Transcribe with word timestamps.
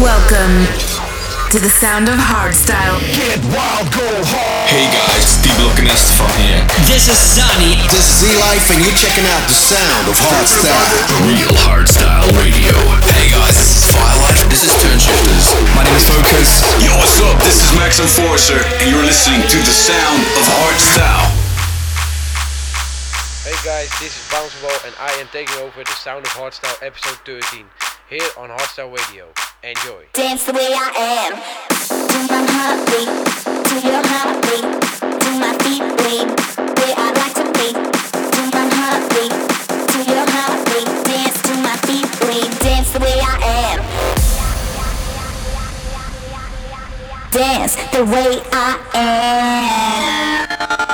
Welcome 0.00 0.64
to 1.52 1.60
the 1.60 1.68
sound 1.68 2.08
of 2.08 2.16
hardstyle. 2.16 2.96
Get 3.12 3.36
wild, 3.52 3.84
go 3.92 4.08
hard. 4.32 4.64
Hey 4.72 4.88
guys, 4.88 5.28
Steve 5.28 5.52
Lokenest 5.60 6.16
from 6.16 6.32
here. 6.40 6.64
This 6.88 7.12
is 7.12 7.20
Sunny. 7.20 7.76
This 7.92 8.08
is 8.08 8.32
Z-Life 8.32 8.64
and 8.72 8.80
you're 8.80 8.96
checking 8.96 9.28
out 9.28 9.44
the 9.44 9.52
sound 9.52 10.08
of 10.08 10.16
hardstyle. 10.16 10.88
Real 11.28 11.52
hardstyle 11.68 12.24
radio. 12.40 12.72
Hey 13.12 13.28
guys, 13.28 13.52
this 13.60 13.76
is 13.76 13.92
Firelight. 13.92 14.40
This 14.48 14.64
is 14.64 14.72
Toneshifterz. 14.80 15.52
My 15.76 15.84
name 15.84 15.92
is 16.00 16.08
Focus. 16.08 16.64
Yo, 16.80 16.96
what's 16.96 17.20
up? 17.20 17.36
This 17.44 17.60
is 17.60 17.68
Max 17.76 18.00
Enforcer, 18.00 18.56
and 18.80 18.88
you're 18.88 19.04
listening 19.04 19.44
to 19.52 19.58
the 19.60 19.74
sound 19.76 20.24
of 20.40 20.48
hardstyle. 20.48 21.28
Hey 23.44 23.58
guys, 23.60 23.92
this 24.00 24.16
is 24.16 24.24
Bouncing 24.32 24.64
Ball 24.64 24.80
and 24.88 24.96
I 24.96 25.12
am 25.20 25.28
taking 25.28 25.60
over 25.60 25.84
the 25.84 25.92
Sound 25.92 26.24
of 26.24 26.32
Hardstyle 26.32 26.80
episode 26.80 27.20
13 27.28 27.68
here 28.10 28.28
on 28.36 28.50
Hardstyle 28.50 28.90
Radio. 28.90 29.26
Enjoy. 29.62 30.04
Dance 30.14 30.44
the 30.44 30.52
way 30.52 30.66
I 30.74 30.90
am. 31.22 31.32
To 32.10 32.18
my 32.26 32.42
heartbeat, 32.50 33.06
to 33.70 33.76
your 33.86 34.02
heartbeat, 34.02 34.66
to 35.22 35.30
my 35.38 35.54
feet 35.62 35.86
bleed. 35.96 36.26
Where 36.74 36.94
I 36.98 37.14
like 37.14 37.34
to 37.38 37.46
be. 37.54 37.70
To 37.70 38.42
my 38.50 38.66
heartbeat, 38.78 39.30
to 39.92 39.98
your 40.10 40.26
heartbeat. 40.26 40.88
Dance 41.06 41.38
to 41.46 41.54
my 41.62 41.76
feet 41.86 42.10
bleed. 42.18 42.50
Dance 42.58 42.90
the 42.90 42.98
way 42.98 43.14
I 43.22 43.36
am. 43.70 43.78
Dance 47.30 47.76
the 47.92 48.04
way 48.06 48.42
I 48.52 48.76
am. 50.88 50.89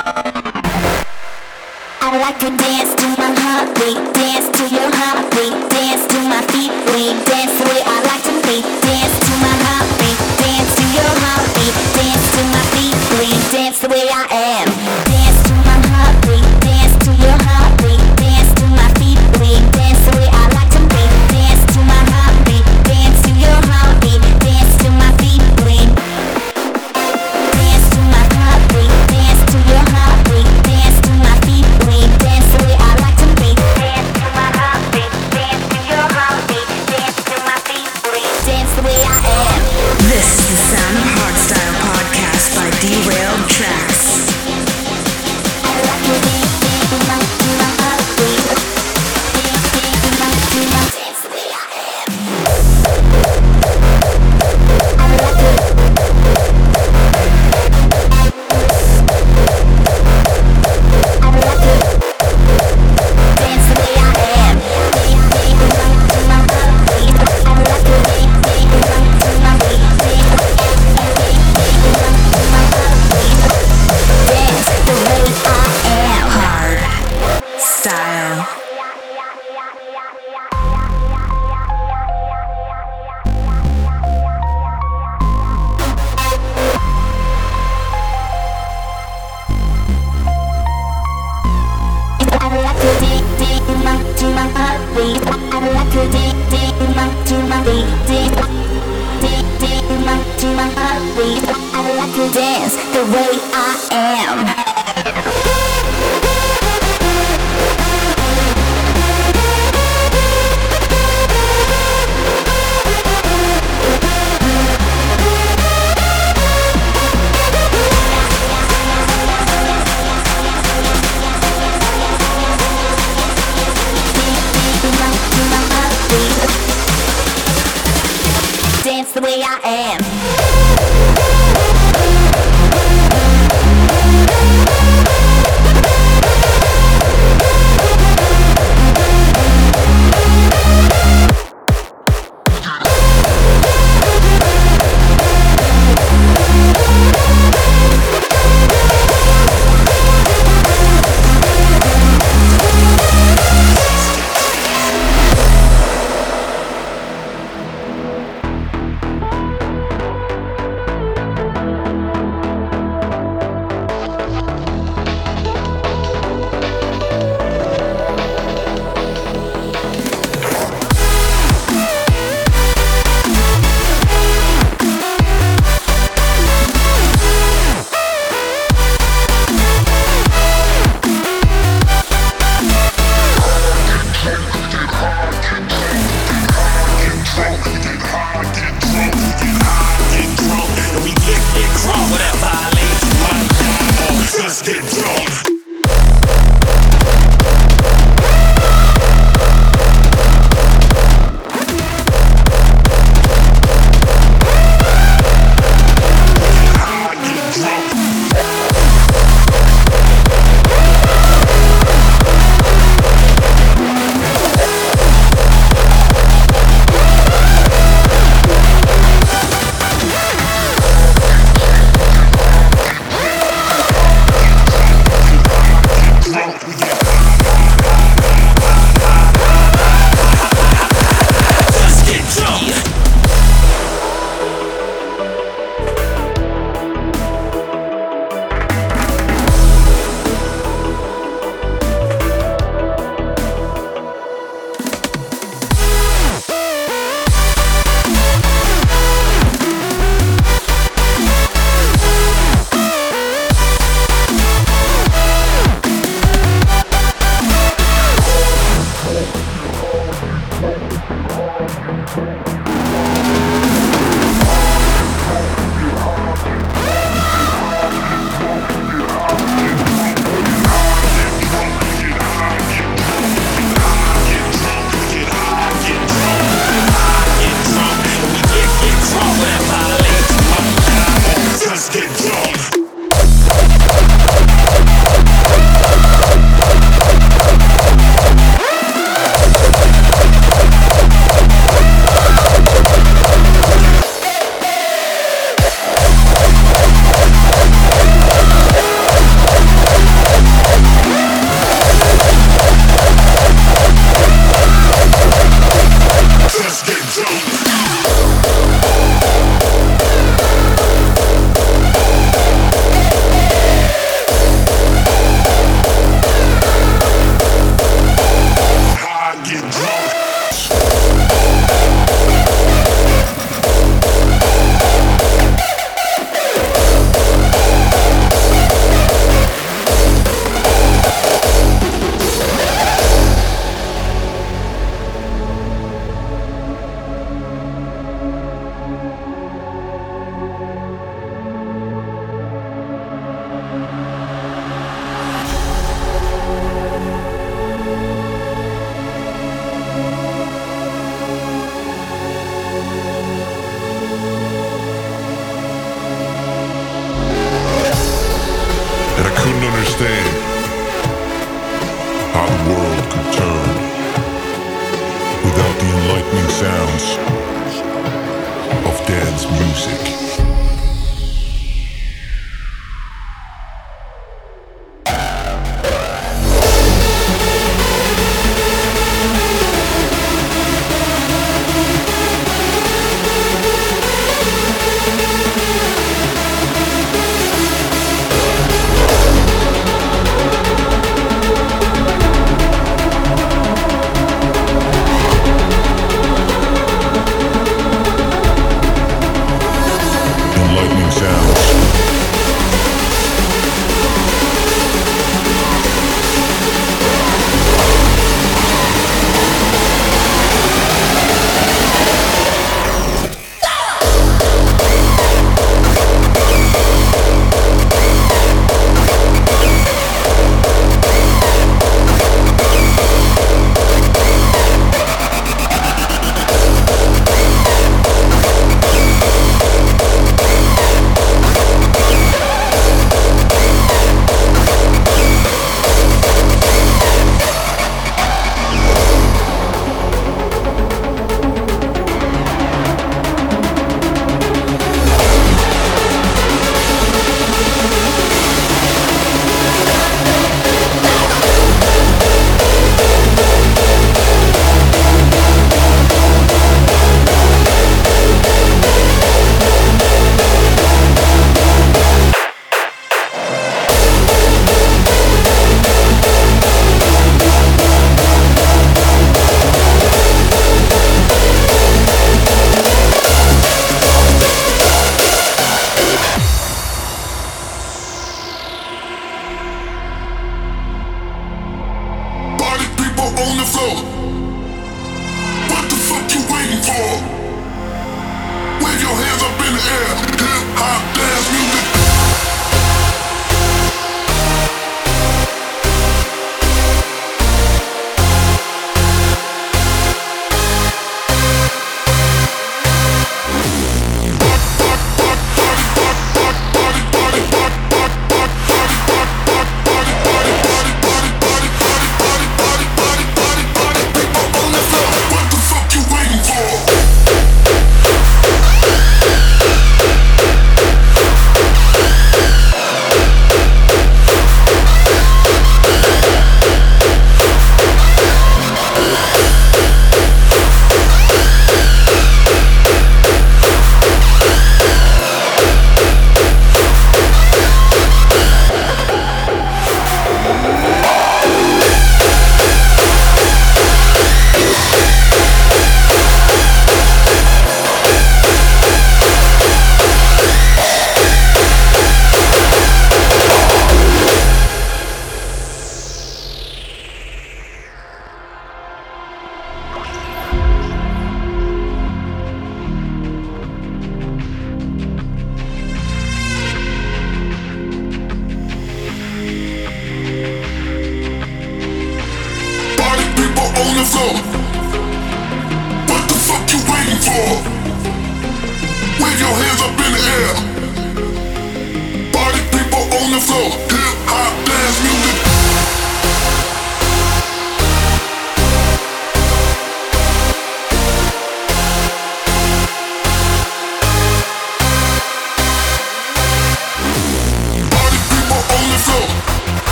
I 2.07 2.17
like 2.19 2.39
to 2.39 2.49
dance 2.55 2.95
to 2.95 3.07
my 3.19 3.35
heartbeat, 3.35 3.99
dance 4.15 4.47
to 4.57 4.63
your 4.73 4.89
heartbeat, 4.95 5.51
dance 5.69 6.07
to 6.07 6.19
my 6.23 6.39
feet 6.55 6.71
bleed, 6.87 7.19
dance 7.27 7.51
the 7.59 7.67
way 7.67 7.83
I 7.83 7.99
like 8.07 8.23
to 8.31 8.35
be, 8.47 8.63
dance 8.63 9.19
to 9.27 9.33
my 9.43 9.55
heartbeat, 9.67 10.15
dance 10.39 10.71
to 10.79 10.85
your 10.95 11.13
heartbeat, 11.19 11.75
dance 11.99 12.25
to 12.31 12.41
my 12.55 12.63
feet 12.71 12.95
bleed, 13.11 13.51
dance 13.51 13.79
the 13.79 13.89
way 13.89 14.07
I 14.07 14.23
am, 14.31 15.06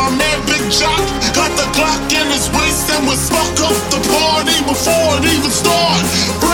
my 0.00 0.08
man 0.16 0.38
Big 0.46 0.64
Jock 0.72 1.04
got 1.36 1.52
the 1.60 1.66
clock 1.76 2.00
in 2.12 2.26
his 2.32 2.48
waist 2.56 2.88
and 2.90 3.06
was 3.06 3.28
fuck 3.28 3.56
up 3.68 3.76
the 3.92 4.00
party 4.08 4.56
before 4.64 5.10
it 5.18 5.24
even 5.28 5.50
started. 5.50 6.49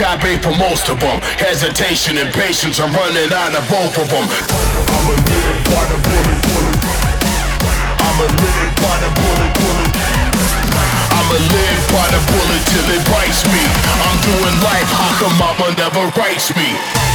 Kabe 0.00 0.40
promotes 0.40 0.80
to 0.88 0.96
them. 0.96 1.20
Hesitation 1.36 2.16
and 2.16 2.32
patience 2.32 2.80
are 2.80 2.88
running 2.88 3.28
out 3.36 3.52
of 3.52 3.68
both 3.68 3.92
of 4.00 4.08
them. 4.08 4.24
I'm 4.24 5.12
a 5.12 5.16
minute 5.28 5.60
by 5.68 5.84
the 5.92 5.98
bullet, 6.00 6.40
bullet. 6.40 6.76
I'm 8.00 8.18
a 8.24 8.28
minute 8.32 8.74
by 8.80 8.96
the 8.96 9.10
bullet, 9.12 9.52
bullet. 9.60 9.92
I'ma 11.20 11.36
live 11.36 11.84
by 11.92 12.06
the 12.16 12.20
bullet 12.32 12.62
till 12.72 12.88
it 12.96 13.04
bites 13.12 13.44
me. 13.44 13.60
I'm 14.08 14.16
doing 14.24 14.56
life, 14.64 14.88
how 14.88 15.12
come 15.20 15.36
mama 15.36 15.68
never 15.76 16.08
writes 16.16 16.48
me? 16.56 17.09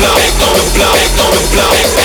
Back 0.00 0.40
on 0.40 0.56
the 0.56 0.72
block, 0.74 0.96
back 0.96 1.20
on 1.20 1.30
the 1.36 1.44
block, 1.52 1.99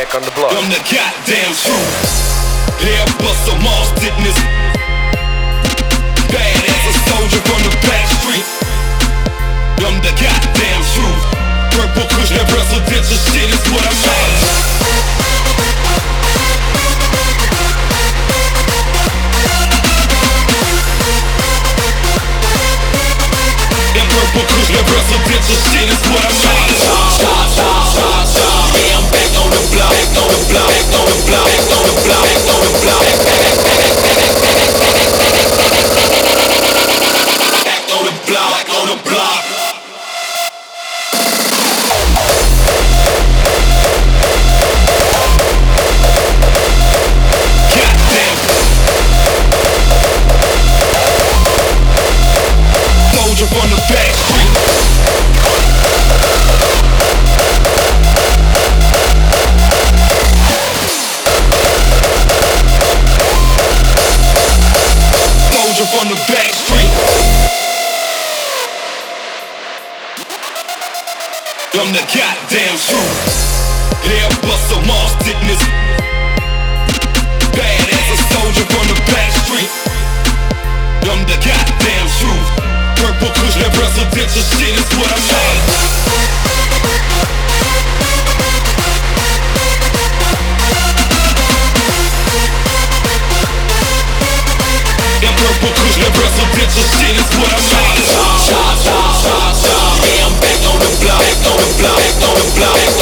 back 0.00 0.14
on 0.14 0.22
the 0.22 0.30
block. 0.30 0.50
I'm 0.52 0.68
the 0.70 0.80
goddamn 0.88 1.52
truth. 1.60 2.80
Hair 2.80 3.04
bust, 3.20 3.44
I'm 3.52 3.66
all 3.66 3.84
stiffness. 3.96 4.59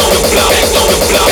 blow, 0.08 0.22
blow, 0.30 0.48
blow, 0.72 1.08
blow. 1.08 1.27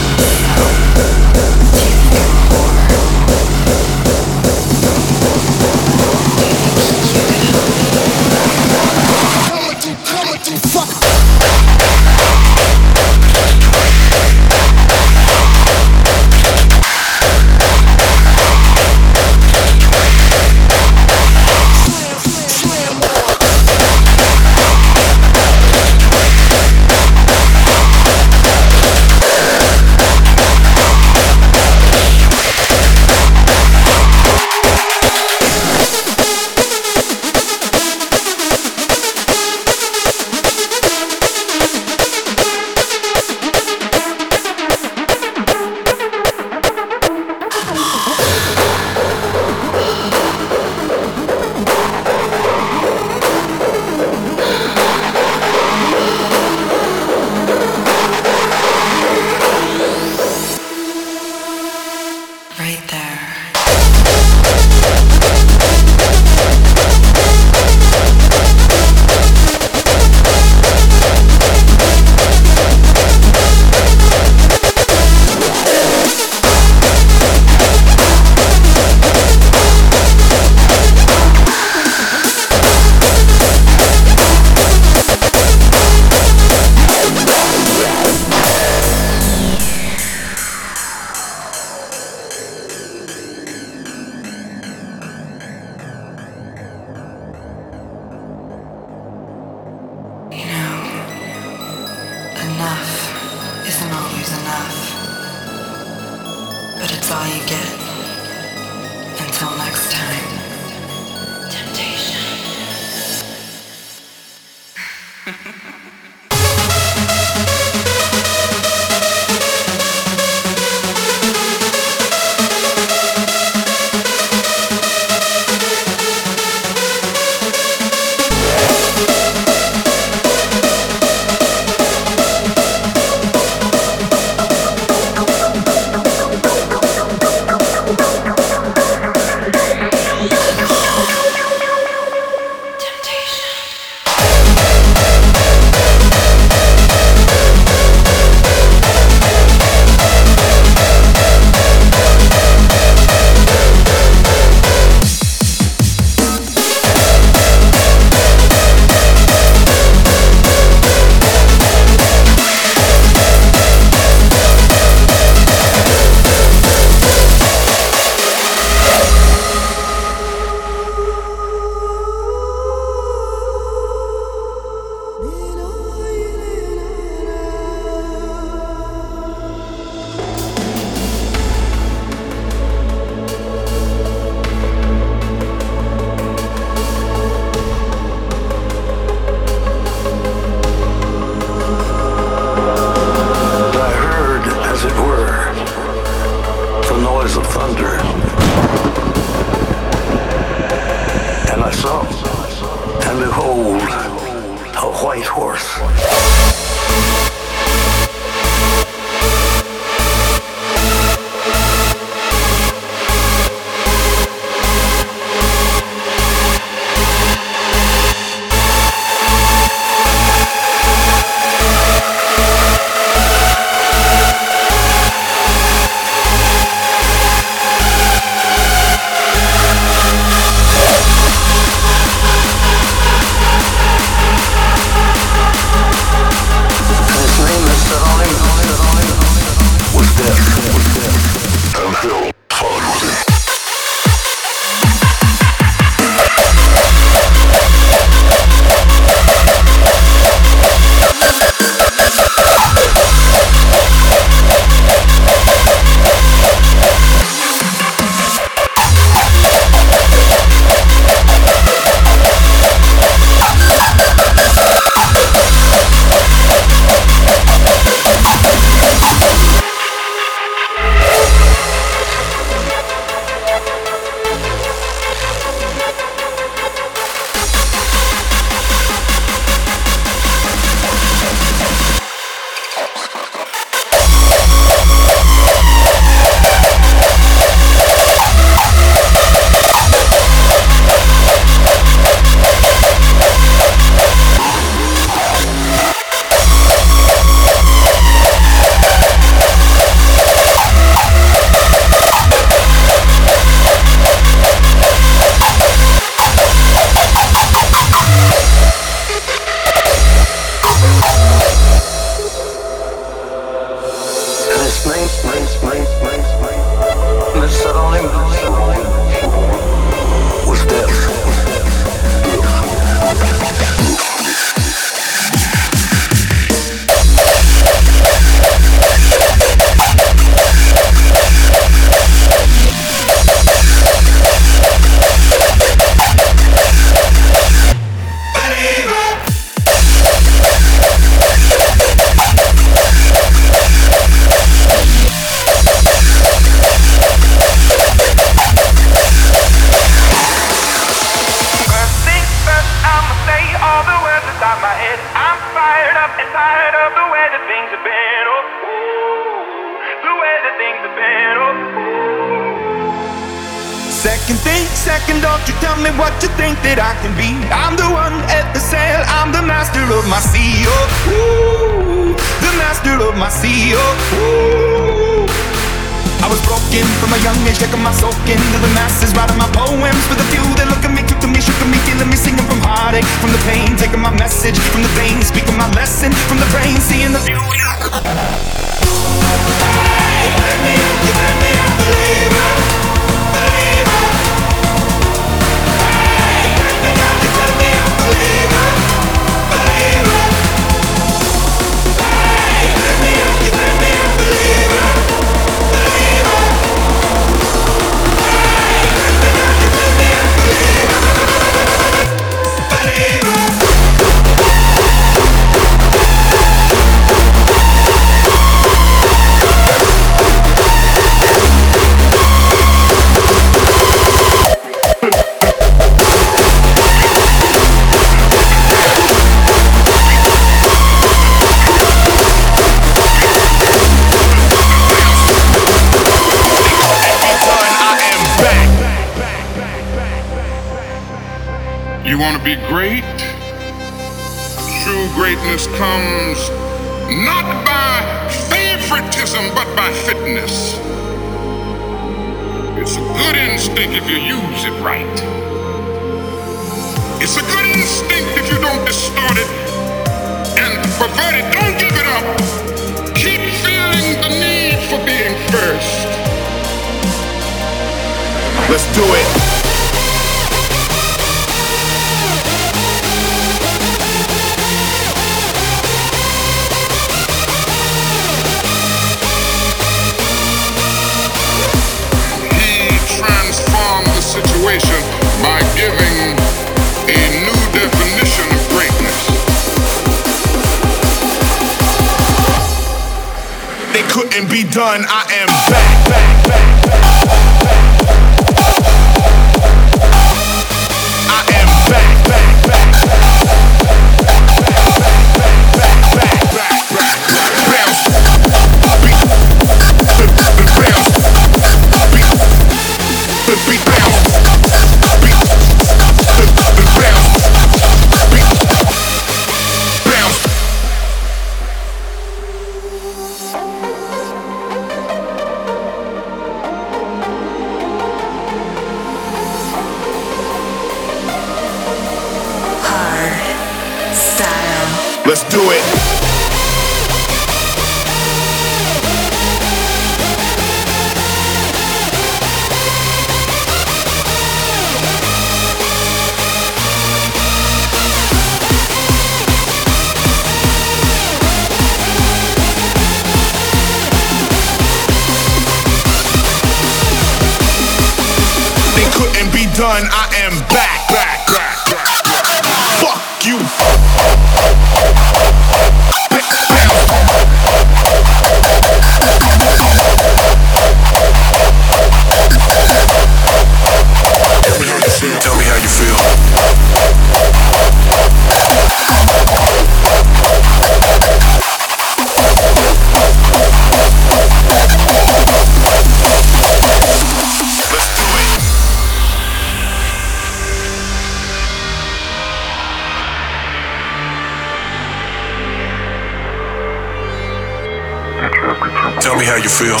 You 599.63 599.69
feel. 599.69 600.00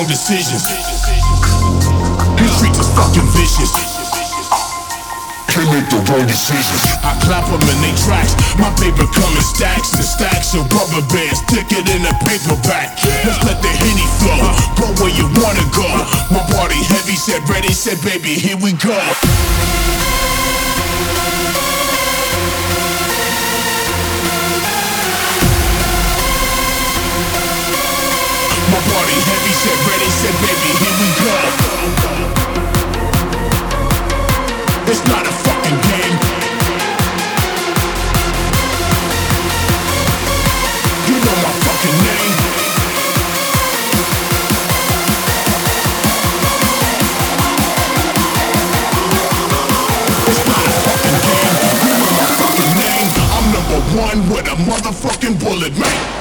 Wrong 0.00 0.08
decisions. 0.08 0.64
These 2.40 2.52
streets 2.56 2.78
is 2.80 2.88
fucking 2.96 3.28
vicious. 3.36 3.72
Can't 5.52 5.68
make 5.76 5.88
the 5.92 6.00
wrong 6.08 6.24
decisions. 6.24 6.80
I 7.04 7.12
clap 7.20 7.44
them 7.44 7.60
in 7.60 7.78
they 7.84 7.92
tracks. 8.00 8.32
My 8.56 8.72
paper 8.80 9.04
come 9.12 9.32
in 9.36 9.44
stacks 9.44 9.92
and 9.92 10.04
stacks 10.04 10.54
of 10.54 10.64
rubber 10.72 11.04
bands. 11.12 11.44
It 11.52 11.84
in 11.92 12.06
a 12.06 12.14
paperback. 12.24 12.96
Let's 13.28 13.44
let 13.44 13.60
the 13.60 13.68
henny 13.68 14.08
flow. 14.16 14.40
Go 14.80 14.86
where 15.04 15.12
you 15.12 15.28
wanna 15.36 15.66
go. 15.76 15.88
My 16.32 16.40
party 16.56 16.80
heavy, 16.88 17.16
said 17.16 17.46
ready, 17.48 17.72
said 17.72 18.00
baby, 18.00 18.34
here 18.34 18.56
we 18.56 18.72
go. 18.72 18.96
Heavy, 29.28 29.52
said 29.52 29.78
ready, 29.88 30.10
said 30.20 30.34
baby, 30.40 30.70
here 30.80 30.96
we 31.00 31.08
go. 31.20 31.34
It's 34.90 35.04
not 35.06 35.22
a 35.26 35.32
fucking 35.44 35.78
game. 35.88 36.16
You 41.08 41.16
know 41.24 41.36
my 41.44 41.52
fucking 41.64 41.96
name. 42.06 42.34
It's 50.30 50.44
not 50.46 50.64
a 50.64 50.74
fucking 50.86 51.18
game. 51.26 51.56
You 51.86 51.94
know 51.98 52.12
my 52.18 52.26
fucking 52.38 52.72
name. 52.78 53.08
I'm 53.36 53.46
number 53.56 53.80
one 53.98 54.20
with 54.30 54.46
a 54.46 54.56
motherfucking 54.68 55.40
bullet, 55.42 55.76
man. 55.78 56.19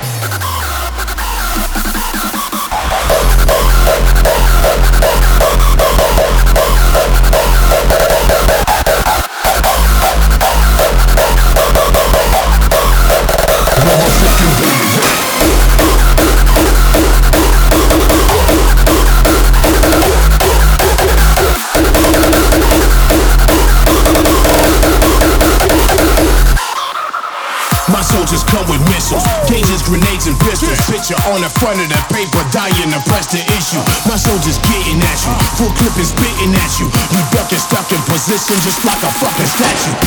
Picture 31.10 31.34
on 31.34 31.42
the 31.42 31.50
front 31.50 31.82
of 31.82 31.90
the 31.90 31.98
paper, 32.14 32.38
dying 32.54 32.92
to 32.94 33.02
press 33.10 33.26
the 33.34 33.42
issue. 33.58 33.82
My 34.06 34.16
soldiers 34.16 34.60
getting 34.62 35.02
at 35.02 35.18
you, 35.26 35.34
full 35.58 35.74
clip 35.74 35.98
is 35.98 36.10
spitting 36.10 36.54
at 36.54 36.70
you. 36.78 36.86
You 36.86 37.26
ducking, 37.34 37.58
stuck 37.58 37.92
in 37.92 37.98
position 38.06 38.62
just 38.62 38.86
like 38.86 39.02
a 39.02 39.10
fucking 39.18 39.48
statue. 39.50 39.98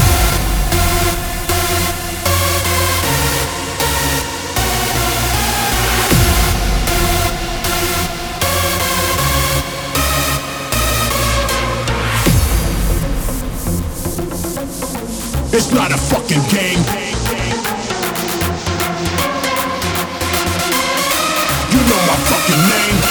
It's 15.50 15.72
not 15.74 15.90
a 15.90 15.98
fucking 15.98 16.42
game. 16.48 17.11
Fucking 22.42 22.60
name. 22.68 23.01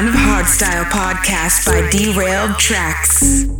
Sound 0.00 0.14
of 0.14 0.14
Hardstyle 0.14 0.84
podcast 0.84 1.66
by 1.66 1.90
Derailed 1.90 2.52
Traxx. 2.52 3.59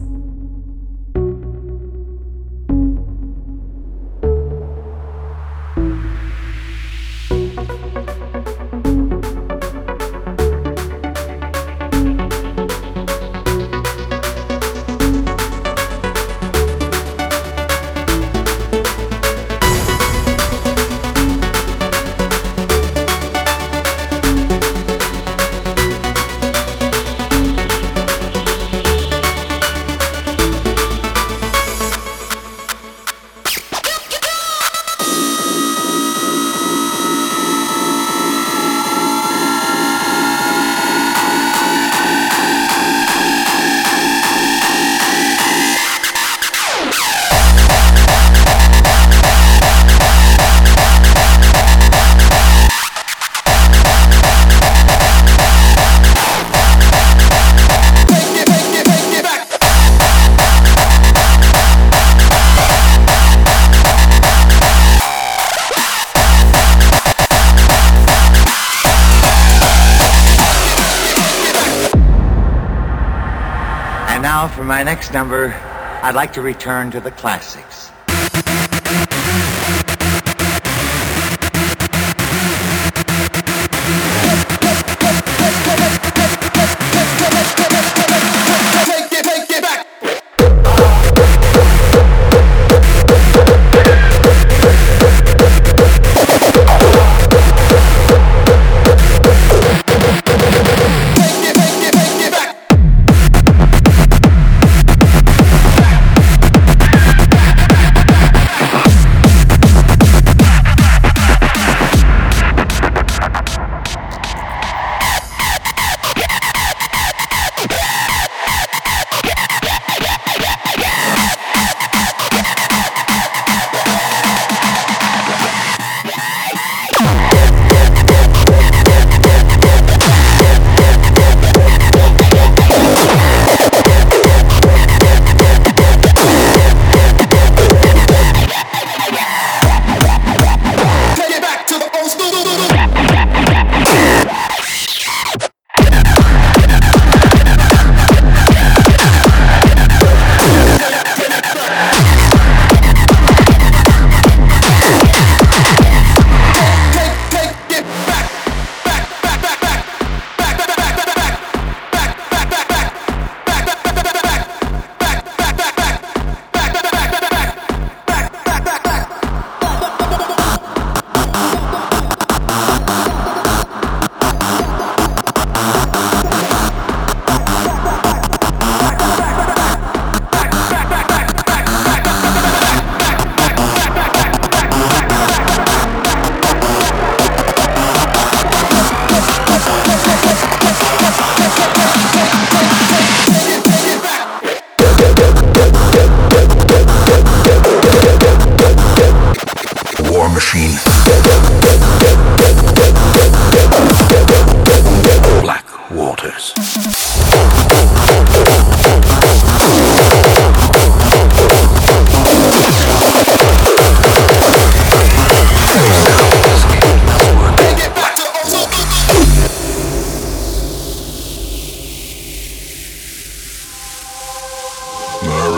Like 76.20 76.34
to 76.34 76.42
return 76.42 76.90
to 76.90 77.00
the 77.00 77.10
classics. 77.12 77.79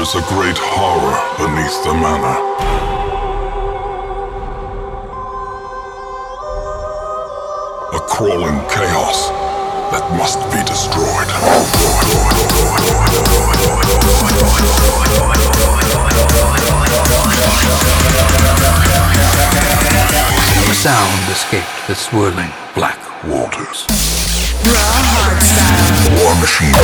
Is 0.03 0.15
a 0.17 0.23
great 0.35 0.59
horror 0.59 1.15
beneath 1.39 1.85
the 1.85 1.95
manor. 1.95 2.39
A 7.95 8.01
crawling 8.11 8.59
chaos 8.67 9.31
that 9.93 10.03
must 10.19 10.43
be 10.51 10.59
destroyed. 10.67 11.31
No 20.57 20.65
sound 20.73 21.29
escaped 21.31 21.87
the 21.87 21.95
swirling 21.95 22.51
black 22.75 22.99
waters. 23.25 23.87
Raw 24.67 24.99
hardstyle. 25.15 26.19
War. 26.19 26.25
War 26.25 26.35
machine. 26.41 26.75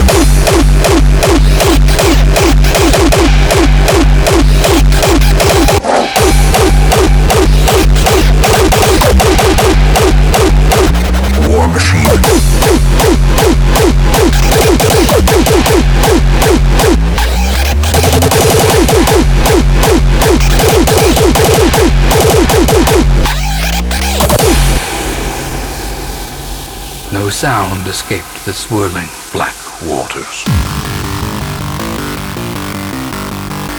No 27.10 27.30
sound 27.30 27.86
escaped 27.86 28.44
the 28.44 28.52
swirling 28.52 29.08
black 29.32 29.54
waters. 29.82 30.67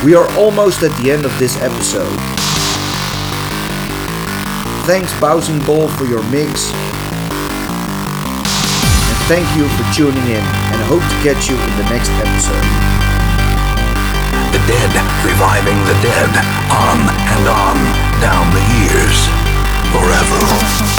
We 0.05 0.15
are 0.15 0.31
almost 0.39 0.81
at 0.81 0.95
the 1.03 1.11
end 1.11 1.25
of 1.25 1.39
this 1.39 1.59
episode. 1.59 2.15
Thanks 4.87 5.11
Bouncing 5.19 5.59
Ball 5.65 5.89
for 5.89 6.05
your 6.05 6.23
mix. 6.31 6.71
And 9.11 9.17
thank 9.27 9.43
you 9.59 9.67
for 9.67 9.83
tuning 9.91 10.23
in 10.23 10.39
and 10.39 10.79
I 10.79 10.85
hope 10.87 11.03
to 11.03 11.17
catch 11.19 11.51
you 11.51 11.59
in 11.59 11.73
the 11.75 11.87
next 11.91 12.15
episode. 12.15 12.63
The 14.55 14.63
dead 14.71 14.91
reviving 15.27 15.83
the 15.83 15.99
dead, 15.99 16.31
on 16.71 17.03
and 17.03 17.43
on, 17.51 17.75
down 18.23 18.47
the 18.55 18.63
years, 18.79 19.27
forever. 19.91 20.98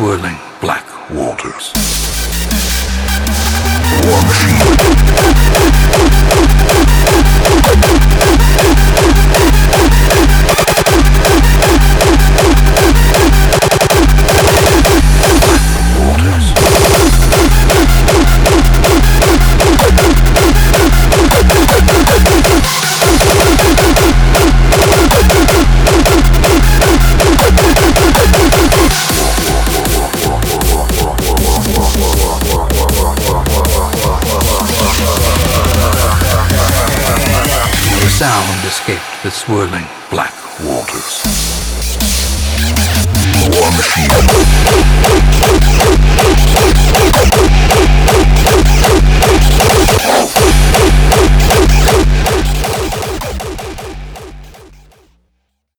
swirling 0.00 0.49